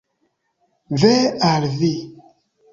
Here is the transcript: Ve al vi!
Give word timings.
Ve 0.99 1.13
al 1.51 1.63
vi! 1.79 1.95